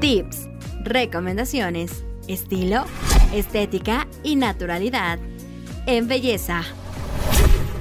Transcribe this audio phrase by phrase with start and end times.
[0.00, 0.48] Tips,
[0.82, 2.84] recomendaciones, estilo,
[3.32, 5.18] estética y naturalidad.
[5.86, 6.62] En belleza.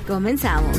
[0.08, 0.78] Comenzamos.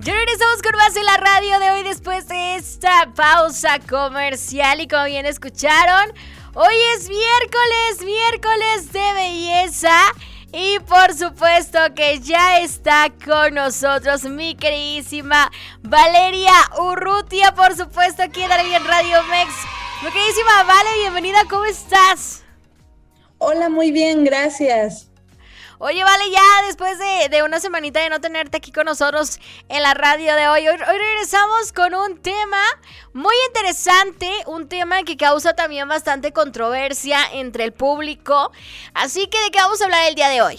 [0.00, 4.88] Ya regresamos con más en la radio de hoy después de esta pausa comercial y
[4.88, 6.12] como bien escucharon,
[6.54, 9.92] hoy es miércoles, miércoles de belleza.
[10.52, 15.50] Y por supuesto que ya está con nosotros mi queridísima
[15.82, 19.50] Valeria Urrutia, por supuesto aquí en Radio Mex.
[20.02, 22.44] Mi queridísima Vale, bienvenida, ¿cómo estás?
[23.36, 25.10] Hola, muy bien, gracias.
[25.80, 26.98] Oye, vale, ya después
[27.30, 29.38] de, una semanita de no tenerte aquí con nosotros
[29.68, 32.60] en la radio de hoy, hoy, regresamos con un tema
[33.12, 38.50] muy interesante, un tema que causa también bastante controversia entre el público.
[38.92, 40.58] Así que, ¿de qué vamos a hablar el día de hoy?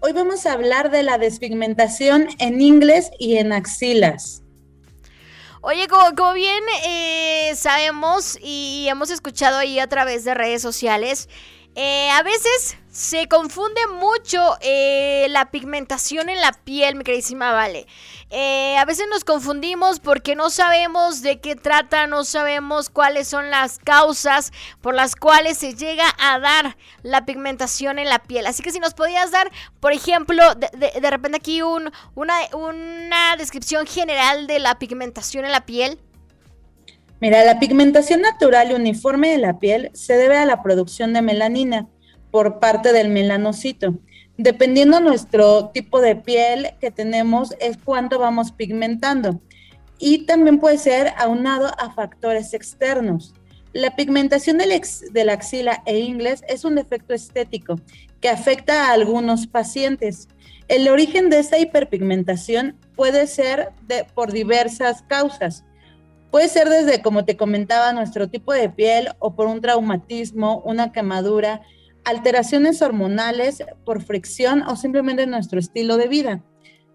[0.00, 4.42] Hoy vamos a hablar de la despigmentación en inglés y en axilas.
[5.60, 11.28] Oye, como, bien eh, sabemos y hemos escuchado ahí a través de redes sociales,
[11.78, 17.86] eh, a veces se confunde mucho eh, la pigmentación en la piel, mi queridísima Vale.
[18.30, 23.50] Eh, a veces nos confundimos porque no sabemos de qué trata, no sabemos cuáles son
[23.50, 28.46] las causas por las cuales se llega a dar la pigmentación en la piel.
[28.46, 33.86] Así que si nos podías dar, por ejemplo, de, repente aquí un, una, una descripción
[33.86, 36.00] general de la pigmentación en la piel.
[37.18, 41.22] Mira, la pigmentación natural y uniforme de la piel se debe a la producción de
[41.22, 41.88] melanina
[42.30, 43.94] por parte del melanocito.
[44.36, 49.40] Dependiendo nuestro tipo de piel que tenemos, es cuánto vamos pigmentando.
[49.98, 53.32] Y también puede ser aunado a factores externos.
[53.72, 57.80] La pigmentación de la axila e inglés es un defecto estético
[58.20, 60.28] que afecta a algunos pacientes.
[60.68, 63.70] El origen de esta hiperpigmentación puede ser
[64.14, 65.64] por diversas causas
[66.30, 70.92] Puede ser desde, como te comentaba, nuestro tipo de piel o por un traumatismo, una
[70.92, 71.62] quemadura,
[72.04, 76.44] alteraciones hormonales por fricción o simplemente nuestro estilo de vida,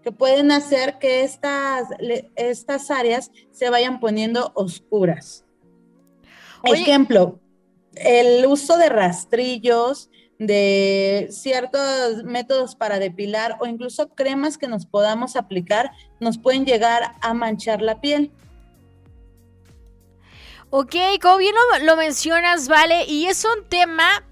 [0.02, 1.88] que pueden hacer que estas,
[2.36, 5.44] estas áreas se vayan poniendo oscuras.
[6.64, 7.40] Ejemplo,
[7.94, 15.36] el uso de rastrillos, de ciertos métodos para depilar o incluso cremas que nos podamos
[15.36, 18.32] aplicar nos pueden llegar a manchar la piel.
[20.74, 24.24] Ok, como bien lo, mencionas, vale, y es un tema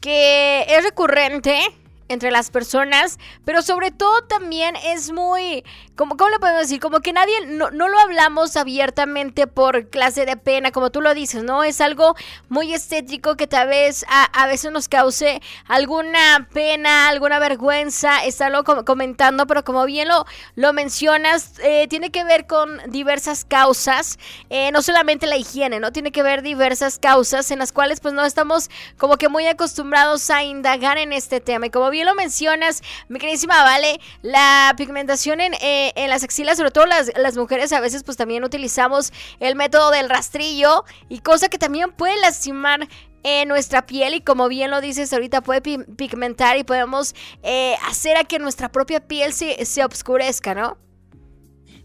[0.00, 1.60] que es recurrente
[2.08, 5.64] entre las personas, pero sobre todo también es muy,
[5.96, 6.80] como, ¿cómo le podemos decir?
[6.80, 11.14] Como que nadie, no, no, lo hablamos abiertamente por clase de pena, como tú lo
[11.14, 11.64] dices, ¿no?
[11.64, 12.14] Es algo
[12.48, 19.46] muy estético que tal vez a, veces nos cause alguna pena, alguna vergüenza estarlo comentando,
[19.46, 24.18] pero como bien lo, lo mencionas, eh, tiene que ver con diversas causas,
[24.50, 25.92] eh, no solamente la higiene, ¿no?
[25.92, 30.30] Tiene que ver diversas causas en las cuales pues no estamos como que muy acostumbrados
[30.30, 31.66] a indagar en este tema.
[31.66, 36.58] Y como bien lo mencionas, mi queridísima Vale, la pigmentación en, eh, en las axilas,
[36.58, 41.20] sobre todo las, las, mujeres a veces pues también utilizamos el método del rastrillo y
[41.20, 42.88] cosa que también puede lastimar
[43.22, 48.16] en nuestra piel y como bien lo dices ahorita puede pigmentar y podemos eh, hacer
[48.16, 50.76] a que nuestra propia piel se, se oscurezca, ¿no?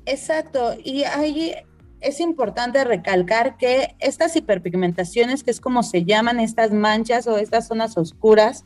[0.06, 1.54] Exacto, y ahí
[2.02, 7.68] es importante recalcar que estas hiperpigmentaciones, que es como se llaman estas manchas o estas
[7.68, 8.66] zonas oscuras,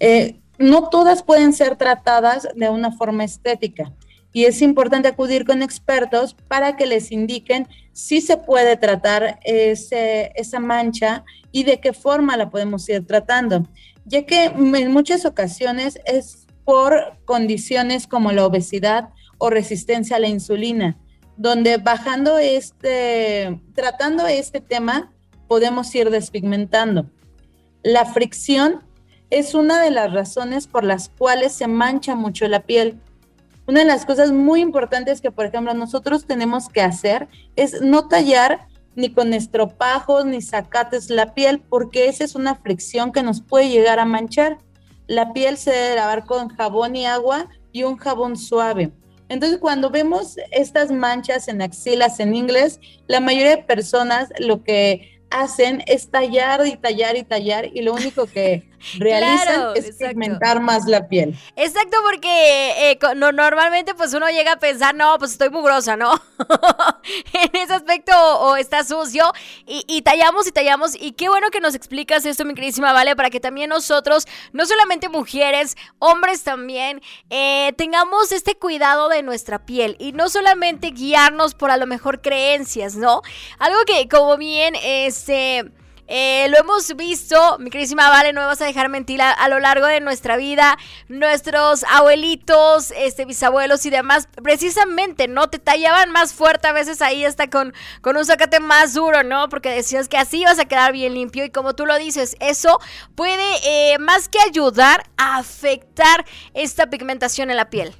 [0.00, 3.92] eh, no todas pueden ser tratadas de una forma estética
[4.32, 10.60] y es importante acudir con expertos para que les indiquen si se puede tratar esa
[10.60, 13.66] mancha y de qué forma la podemos ir tratando,
[14.04, 19.08] ya que en muchas ocasiones es por condiciones como la obesidad
[19.38, 20.98] o resistencia a la insulina,
[21.36, 25.10] donde bajando este, tratando este tema,
[25.46, 27.06] podemos ir despigmentando.
[27.82, 28.84] La fricción
[29.30, 33.00] es una de las razones por las cuales se mancha mucho la piel.
[33.66, 38.08] Una de las cosas muy importantes que, por ejemplo, nosotros tenemos que hacer es no
[38.08, 43.42] tallar ni con estropajos ni sacates la piel, porque esa es una fricción que nos
[43.42, 44.58] puede llegar a manchar.
[45.06, 48.92] La piel se debe lavar con jabón y agua y un jabón suave.
[49.28, 55.20] Entonces, cuando vemos estas manchas en axilas en inglés, la mayoría de personas lo que
[55.30, 60.86] hacen es tallar y tallar y tallar y lo único que realizan es pigmentar más
[60.86, 61.38] la piel.
[61.56, 66.12] Exacto, porque eh, no, normalmente pues uno llega a pensar, no, pues estoy mugrosa, ¿no?
[67.32, 69.32] en ese aspecto o, está sucio
[69.66, 73.30] y, tallamos y tallamos y qué bueno que nos explicas esto, mi queridísima Vale, para
[73.30, 79.96] que también nosotros, no solamente mujeres, hombres también, eh, tengamos este cuidado de nuestra piel
[79.98, 83.22] y no solamente guiarnos por a lo mejor creencias, ¿no?
[83.58, 85.70] Algo que como bien, este...
[86.10, 89.60] Eh, lo hemos visto, mi queridísima Vale, no me vas a dejar mentir a, lo
[89.60, 90.78] largo de nuestra vida.
[91.08, 95.50] Nuestros abuelitos, este, bisabuelos y demás, precisamente, ¿no?
[95.50, 99.50] Te tallaban más fuerte a veces ahí hasta con, con un sacate más duro, ¿no?
[99.50, 102.78] Porque decías que así ibas a quedar bien limpio y como tú lo dices, eso
[103.14, 107.92] puede eh, más que ayudar a afectar esta pigmentación en la piel.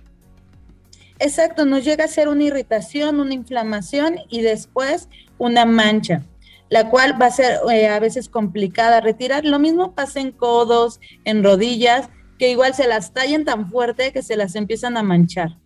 [1.19, 6.23] Exacto, nos llega a ser una irritación, una inflamación y después una mancha
[6.69, 9.45] la cual va a ser eh, a veces complicada retirar.
[9.45, 14.23] Lo mismo pasa en codos, en rodillas, que igual se las tallan tan fuerte que
[14.23, 15.59] se las empiezan a manchar.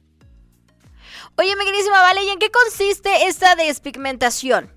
[1.36, 4.70] Oye, mi queridísima Vale, ¿y en qué consiste esta despigmentación?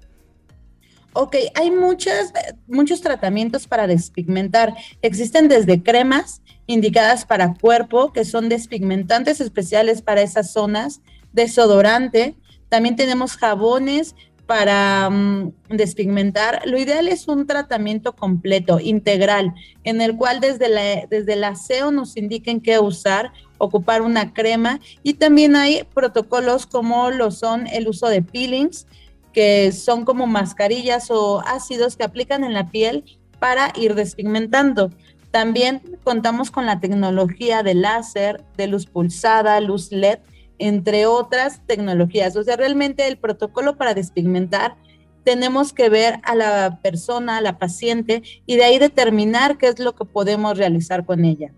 [1.18, 2.34] Ok, hay muchas,
[2.68, 4.74] muchos tratamientos para despigmentar.
[5.02, 11.02] Existen desde cremas indicadas para cuerpo, que son despigmentantes especiales para esas zonas,
[11.32, 12.36] desodorante.
[12.68, 19.54] También tenemos jabones para mm, despigmentar, lo ideal es un tratamiento completo, integral,
[19.84, 24.80] en el cual desde, la, desde el aseo nos indiquen qué usar, ocupar una crema
[25.04, 28.88] y también hay protocolos como lo son el uso de peelings,
[29.34, 33.04] que son como mascarillas o ácidos que aplican en la piel
[33.40, 34.92] para ir despigmentando.
[35.32, 40.20] También contamos con la tecnología de láser, de luz pulsada, luz LED,
[40.60, 42.36] entre otras tecnologías.
[42.36, 44.76] O sea, realmente el protocolo para despigmentar
[45.24, 49.80] tenemos que ver a la persona, a la paciente, y de ahí determinar qué es
[49.80, 51.52] lo que podemos realizar con ella.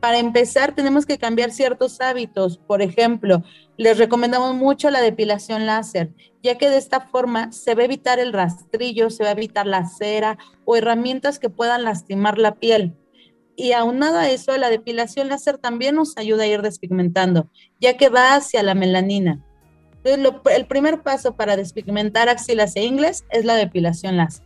[0.00, 2.58] Para empezar, tenemos que cambiar ciertos hábitos.
[2.58, 3.42] Por ejemplo,
[3.78, 6.10] les recomendamos mucho la depilación láser,
[6.42, 9.66] ya que de esta forma se va a evitar el rastrillo, se va a evitar
[9.66, 10.36] la cera
[10.66, 12.94] o herramientas que puedan lastimar la piel.
[13.56, 17.48] Y aunado a eso, la depilación láser también nos ayuda a ir despigmentando,
[17.80, 19.40] ya que va hacia la melanina.
[20.02, 24.44] Entonces, el primer paso para despigmentar axilas e ingles es la depilación láser.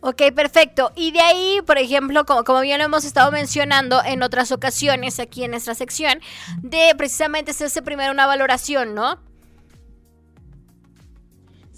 [0.00, 0.92] Ok, perfecto.
[0.94, 5.18] Y de ahí, por ejemplo, como, como, bien lo hemos estado mencionando en otras ocasiones
[5.18, 6.20] aquí en nuestra sección,
[6.62, 9.18] de precisamente hacerse primero una valoración, ¿no?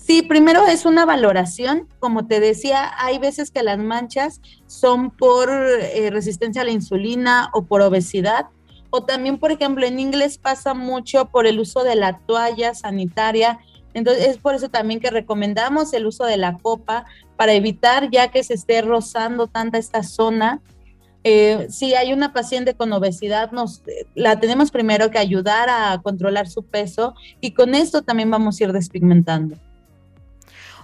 [0.08, 1.86] Sí, primero es una valoración.
[1.98, 7.50] Como te decía, hay veces que las manchas son por eh, resistencia a la insulina
[7.52, 8.46] o por obesidad.
[8.88, 13.58] O también, por ejemplo, en inglés pasa mucho por el uso de la toalla sanitaria.
[13.92, 17.04] Entonces, es por eso también que recomendamos el uso de la copa
[17.36, 20.62] para evitar ya que se esté rozando tanta esta zona.
[21.22, 23.82] Eh, si hay una paciente con obesidad, nos,
[24.14, 28.64] la tenemos primero que ayudar a controlar su peso y con esto también vamos a
[28.64, 29.58] ir despigmentando.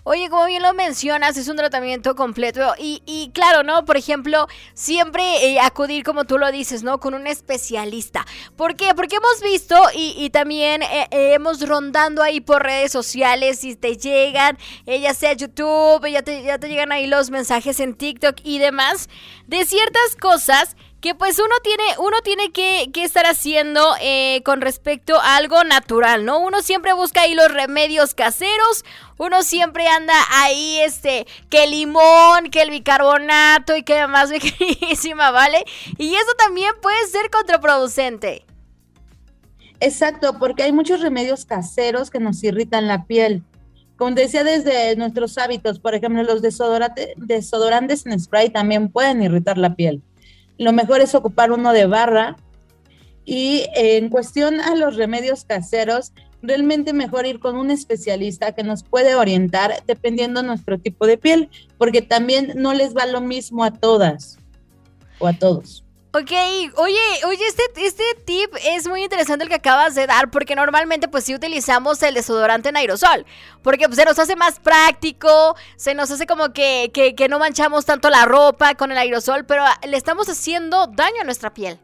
[0.07, 3.87] Oye, como bien lo mencionas, es un tratamiento completo y, y claro, ¿no?
[3.87, 7.01] Por ejemplo, siempre eh, acudir, como tú lo dices, ¿no?
[7.01, 8.27] Con un especialista.
[8.55, 8.95] ¿Por qué?
[8.95, 13.97] Porque hemos visto y, también eh, eh, hemos rondando ahí por redes sociales y te
[13.97, 18.59] llegan, ya sea YouTube, ya te, ya te llegan ahí los mensajes en TikTok y
[18.59, 19.09] demás,
[19.47, 25.21] de ciertas cosas que pues uno tiene, uno tiene que, estar haciendo eh, con respecto
[25.21, 26.39] a algo natural, ¿no?
[26.39, 28.87] Uno siempre busca ahí los remedios caseros,
[29.19, 35.31] uno siempre anda ahí, este, que el limón, que el bicarbonato y que más queridísima,
[35.31, 35.67] ¿vale?
[35.99, 38.47] Y eso también puede ser contraproducente.
[39.81, 43.43] Exacto, porque hay muchos remedios caseros que nos irritan la piel.
[43.97, 49.77] Como decía, desde nuestros hábitos, por ejemplo, los desodorantes en spray también pueden irritar la
[49.77, 50.03] piel
[50.59, 52.37] lo mejor es ocupar uno de barra.
[53.25, 58.83] Y en cuestión a los remedios caseros, realmente mejor ir con un especialista que nos
[58.83, 63.73] puede orientar dependiendo nuestro tipo de piel, porque también no les va lo mismo a
[63.73, 64.39] todas
[65.19, 65.84] o a todos.
[66.17, 66.31] Ok,
[66.77, 71.09] oye, oye, este, este tip es muy interesante el que acabas de dar, porque normalmente
[71.09, 73.27] pues sí utilizamos el desodorante en aerosol,
[73.63, 77.41] porque pues, se nos hace más práctico, se nos hace como que, que, que no
[77.41, 81.81] manchamos tanto la ropa con el aerosol, pero le estamos haciendo daño a nuestra piel.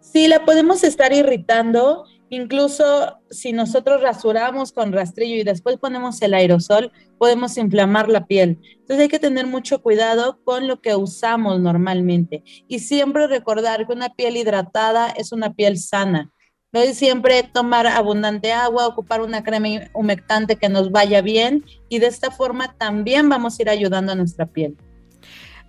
[0.00, 6.34] Sí, la podemos estar irritando Incluso si nosotros rasuramos con rastrillo y después ponemos el
[6.34, 8.58] aerosol, podemos inflamar la piel.
[8.72, 13.92] Entonces hay que tener mucho cuidado con lo que usamos normalmente y siempre recordar que
[13.92, 16.32] una piel hidratada es una piel sana.
[16.72, 22.08] Entonces siempre tomar abundante agua, ocupar una crema humectante que nos vaya bien y de
[22.08, 24.76] esta forma también vamos a ir ayudando a nuestra piel.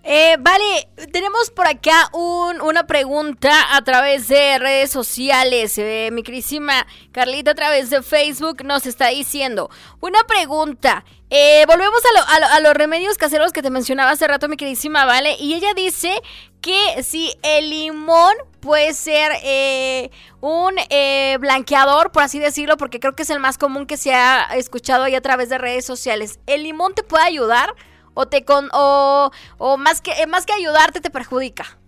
[0.08, 5.76] Eh, vale, tenemos por acá una pregunta a través de redes sociales.
[5.78, 9.68] Eh, mi querísima Carlita a través de Facebook nos está diciendo
[10.00, 11.04] una pregunta.
[11.28, 15.34] Eh, volvemos a, los remedios caseros que te mencionaba hace rato, mi queridísima Vale.
[15.40, 16.22] Y ella dice
[16.60, 19.32] que si el limón puede ser
[20.40, 20.76] un
[21.40, 25.02] blanqueador, por así decirlo, porque creo que es el más común que se ha escuchado
[25.02, 26.38] ahí a través de redes sociales.
[26.46, 27.74] ¿El limón te puede ayudar?
[28.16, 31.78] O te con o, o más que más que ayudarte te perjudica.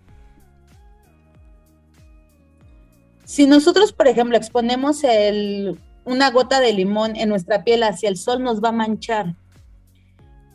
[3.25, 8.17] Si nosotros, por ejemplo, exponemos el, una gota de limón en nuestra piel hacia el
[8.17, 9.35] sol, nos va a manchar.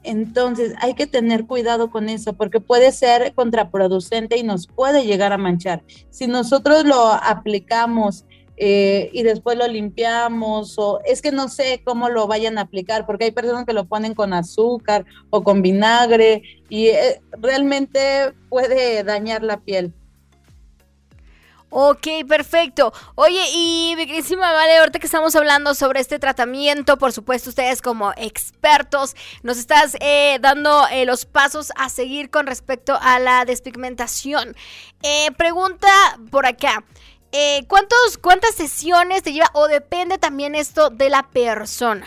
[0.02, 5.32] Entonces hay que tener cuidado con eso porque puede ser contraproducente y nos puede llegar
[5.32, 5.82] a manchar.
[6.10, 8.24] Si nosotros lo aplicamos
[8.56, 13.04] eh, y después lo limpiamos o es que no sé cómo lo vayan a aplicar
[13.04, 19.02] porque hay personas que lo ponen con azúcar o con vinagre y eh, realmente puede
[19.02, 19.92] dañar la piel.
[21.76, 22.92] Ok, perfecto.
[23.16, 24.06] Oye, y mi
[24.36, 29.96] Vale, ahorita que estamos hablando sobre este tratamiento, por supuesto, ustedes como expertos nos estás
[29.98, 34.54] eh, dando los pasos a seguir con respecto a la despigmentación.
[35.36, 35.88] pregunta
[36.30, 36.84] por acá.
[37.36, 42.06] Eh, ¿cuántos, ¿cuántas sesiones te lleva o depende también esto de la persona?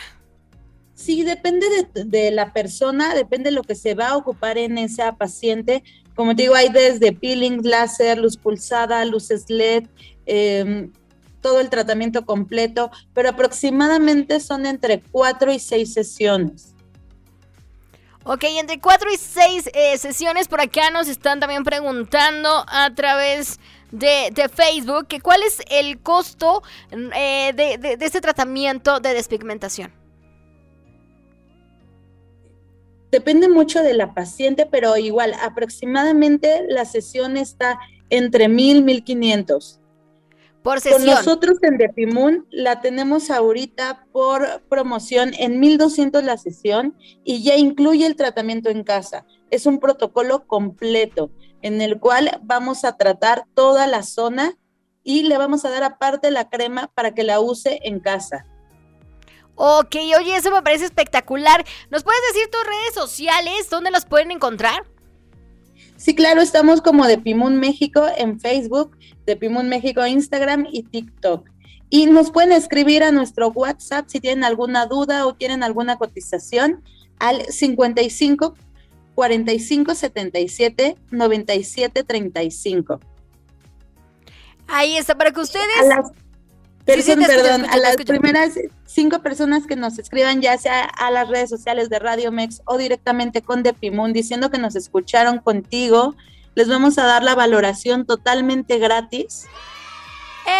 [0.94, 5.16] Sí, depende de, la persona, depende de lo que se va a ocupar en esa
[5.16, 5.84] paciente.
[6.14, 9.84] Como te digo, hay desde peeling, láser, luz pulsada, luces LED,
[10.24, 10.92] em,
[11.42, 16.74] todo el tratamiento completo, pero aproximadamente son entre cuatro y seis sesiones.
[18.30, 23.58] Ok, entre cuatro y seis eh, sesiones por acá nos están también preguntando a través
[23.90, 29.94] de, Facebook, que cuál es el costo eh, de, de, este tratamiento de despigmentación.
[33.10, 37.78] Depende mucho de la paciente, pero igual, aproximadamente la sesión está
[38.10, 39.80] entre mil, mil quinientos.
[40.68, 41.00] Por sesión.
[41.00, 46.94] Con nosotros en Depimun la tenemos ahorita por promoción en 1200 la sesión
[47.24, 49.24] y ya incluye el tratamiento en casa.
[49.50, 51.30] Es un protocolo completo
[51.62, 54.58] en el cual vamos a tratar toda la zona
[55.02, 58.44] y le vamos a dar aparte la crema para que la use en casa.
[59.54, 61.64] Ok, oye, eso me parece espectacular.
[61.88, 63.70] ¿Nos puedes decir tus redes sociales?
[63.70, 64.84] ¿Dónde los pueden encontrar?
[65.98, 71.50] Sí, claro, estamos como de Pimun México en Facebook, de Pimun México Instagram y TikTok.
[71.90, 76.84] Y nos pueden escribir a nuestro WhatsApp si tienen alguna duda o quieren alguna cotización
[77.18, 78.54] al 55
[79.16, 83.00] 45 77 97 35.
[84.68, 85.80] Ahí está, para que ustedes...
[85.80, 86.12] A las,
[86.94, 91.90] perdón, a las primeras cinco personas que nos escriban, ya sea a las redes sociales
[91.90, 96.14] de Radio Mex o directamente con Depimun, diciendo que nos escucharon contigo,
[96.54, 99.46] les vamos a dar la valoración totalmente gratis.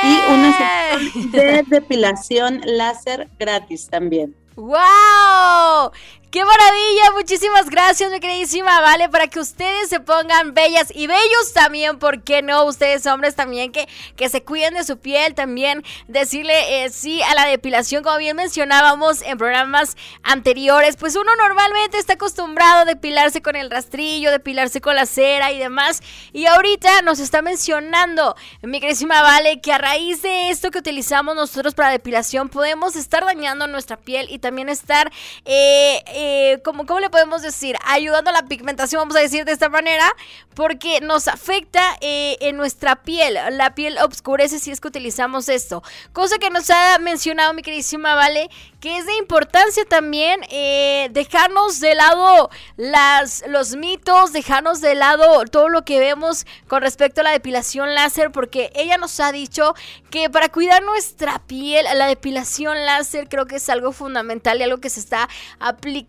[0.05, 4.35] Y una sesión de depilación láser gratis también.
[4.55, 5.93] ¡Wow!
[6.31, 7.13] ¡Qué maravilla!
[7.15, 12.23] Muchísimas gracias, mi queridísima Vale, para que ustedes se pongan bellas y bellos también, ¿por
[12.23, 12.67] qué no?
[12.67, 17.35] Ustedes hombres también que, que se cuiden de su piel, también decirle eh, sí a
[17.35, 23.41] la depilación, como bien mencionábamos en programas anteriores, pues uno normalmente está acostumbrado a depilarse
[23.41, 26.03] con el rastrillo, depilarse con la cera y demás,
[26.35, 31.35] y ahorita nos está mencionando, mi queridísima Vale, que a raíz de esto que utilizamos
[31.35, 35.11] nosotros para depilación podemos estar dañando nuestra piel y también estar...
[35.47, 37.77] Eh, eh, ¿cómo, le podemos decir?
[37.85, 40.05] Ayudando a la pigmentación, vamos a decir de esta manera,
[40.53, 43.39] porque nos afecta eh, en nuestra piel.
[43.53, 45.81] La piel oscurece si es que utilizamos esto.
[46.13, 51.79] Cosa que nos ha mencionado mi queridísima Vale, que es de importancia también eh, dejarnos
[51.79, 57.25] de lado las, los mitos, dejarnos de lado todo lo que vemos con respecto a
[57.25, 59.75] la depilación láser, porque ella nos ha dicho
[60.11, 64.79] que para cuidar nuestra piel, la depilación láser creo que es algo fundamental y algo
[64.79, 65.29] que se está
[65.61, 66.08] aplicando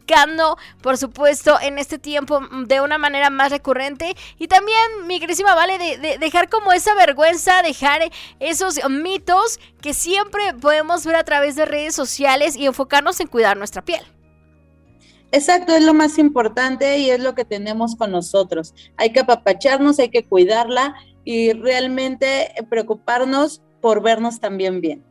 [0.81, 4.15] por supuesto, en este tiempo mm, de una manera más recurrente.
[4.37, 8.01] Y también, mi querísima Vale, de, dejar como esa vergüenza, dejar
[8.39, 13.57] esos mitos que siempre podemos ver a través de redes sociales y enfocarnos en cuidar
[13.57, 14.01] nuestra piel.
[15.31, 18.73] Exacto, es lo más importante y es lo que tenemos con nosotros.
[18.97, 25.05] Hay que apapacharnos, hay que cuidarla y realmente preocuparnos por vernos también bien.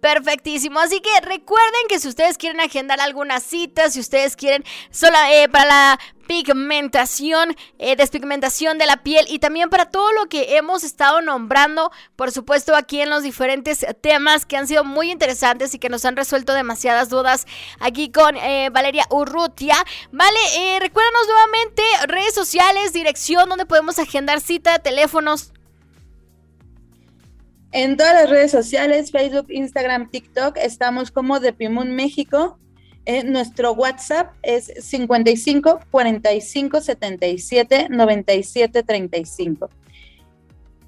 [0.00, 0.80] Perfectísimo.
[0.80, 5.48] Así que recuerden que si ustedes quieren agendar alguna cita, si ustedes quieren sola, eh,
[5.48, 10.84] para la pigmentación, eh, despigmentación de la piel y también para todo lo que hemos
[10.84, 15.80] estado nombrando, por supuesto, aquí en los diferentes temas que han sido muy interesantes y
[15.80, 17.46] que nos han resuelto demasiadas dudas
[17.80, 19.74] aquí con eh, Valeria Urrutia.
[20.12, 25.52] Vale, eh, recuérdanos nuevamente redes sociales, dirección, donde podemos agendar cita, teléfonos.
[27.72, 32.58] En todas las redes sociales, Facebook, Instagram, TikTok, estamos como Depimun México.
[33.06, 39.70] Eh, nuestro WhatsApp es 55 45 77 97 35.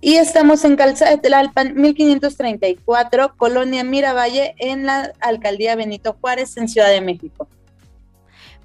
[0.00, 6.68] Y estamos en Calzada de Tlalpan 1534, Colonia Miravalle, en la Alcaldía Benito Juárez, en
[6.68, 7.46] Ciudad de México.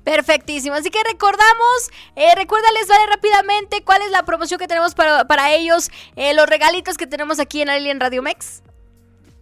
[0.08, 0.74] Perfectísimo.
[0.74, 5.90] Así que recordamos, eh, recuérdales, vale, rápidamente cuál es la promoción que tenemos para, ellos,
[6.16, 8.64] eh, los regalitos que tenemos aquí en Alien Radio Mex.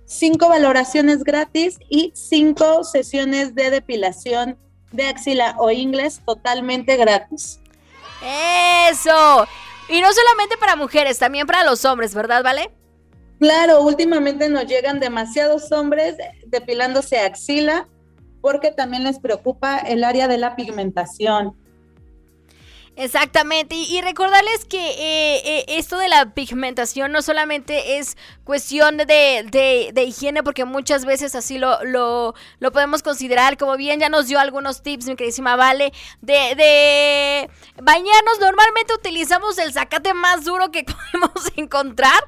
[0.06, 4.58] Cinco valoraciones gratis y cinco sesiones de depilación
[4.92, 7.60] de axila o inglés totalmente gratis.
[8.90, 9.48] Eso.
[9.88, 12.72] Y no solamente para mujeres, también para los hombres, ¿verdad, Vale?
[13.40, 16.16] Claro, últimamente nos llegan demasiados hombres
[16.48, 17.88] depilándose axila
[18.46, 21.56] porque también les preocupa el área de la pigmentación.
[22.96, 29.94] Exactamente, y, recordarles que eh, eh, esto de la pigmentación no solamente es cuestión de,
[30.08, 32.36] higiene, porque muchas veces así lo, lo,
[32.72, 37.50] podemos considerar, como bien ya nos dio algunos tips, mi queridísima Vale, de, de
[37.82, 42.24] bañarnos, normalmente utilizamos el zacate más duro que podemos encontrar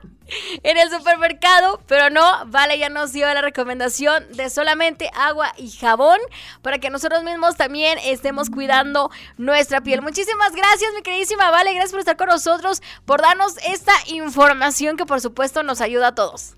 [0.64, 5.72] en el supermercado, pero no, Vale ya nos dio la recomendación de solamente agua y
[5.72, 6.20] jabón
[6.62, 10.02] para que nosotros mismos también estemos cuidando nuestra piel.
[10.02, 15.06] Muchísimas gracias, mi queridísima Vale, gracias por estar con nosotros, por darnos esta información que
[15.06, 16.56] por supuesto nos ayuda a todos.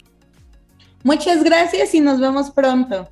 [1.03, 3.09] Muchas gracias y nos vemos pronto.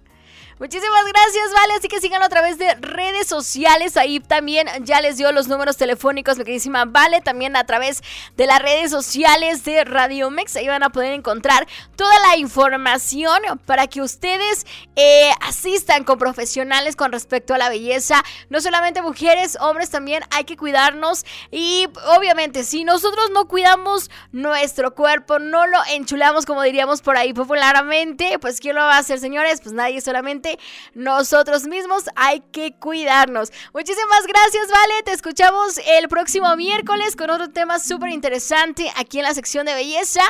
[0.59, 1.73] Muchísimas gracias, vale.
[1.75, 3.95] Así que sigan a través de redes sociales.
[3.95, 7.21] Ahí también ya les dio los números telefónicos, mi queridísima Vale.
[7.21, 8.01] También a través
[8.37, 10.55] de las redes sociales de Radio Mex.
[10.55, 16.95] Ahí van a poder encontrar toda la información para que ustedes eh, asistan con profesionales
[16.95, 18.23] con respecto a la belleza.
[18.49, 21.23] No solamente mujeres, hombres también hay que cuidarnos.
[21.51, 21.87] Y
[22.17, 28.39] obviamente, si nosotros no cuidamos nuestro cuerpo, no lo enchulamos, como diríamos por ahí popularmente,
[28.39, 29.61] pues ¿quién lo va a hacer, señores?
[29.61, 30.01] Pues nadie
[30.93, 33.51] nosotros mismos hay que cuidarnos.
[33.73, 35.03] Muchísimas gracias, Vale.
[35.03, 39.73] Te escuchamos el próximo miércoles con otro tema súper interesante aquí en la sección de
[39.73, 40.21] belleza.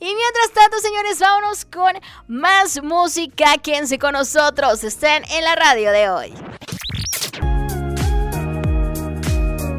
[0.00, 1.92] Y mientras tanto, señores, vámonos con
[2.28, 3.56] más música.
[3.62, 4.84] Quédense con nosotros.
[4.84, 6.34] Estén en la radio de hoy.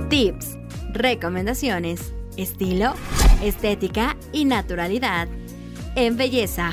[0.10, 0.58] Tips,
[0.93, 2.93] recomendaciones, estilo,
[3.43, 5.28] estética y naturalidad
[5.95, 6.72] en belleza.